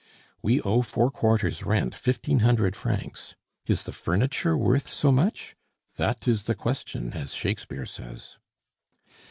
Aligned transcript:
"We 0.41 0.59
owe 0.61 0.81
four 0.81 1.11
quarters' 1.11 1.61
rent, 1.63 1.93
fifteen 1.93 2.39
hundred 2.39 2.75
francs. 2.75 3.35
Is 3.67 3.83
the 3.83 3.91
furniture 3.91 4.57
worth 4.57 4.87
so 4.89 5.11
much? 5.11 5.55
That 5.97 6.27
is 6.27 6.45
the 6.45 6.55
question, 6.55 7.13
as 7.13 7.35
Shakespeare 7.35 7.85
says." 7.85 8.39